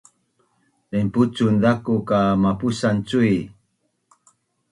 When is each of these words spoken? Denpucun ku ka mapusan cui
Denpucun 0.89 1.55
ku 1.85 1.93
ka 2.09 2.19
mapusan 2.43 2.97
cui 3.07 3.35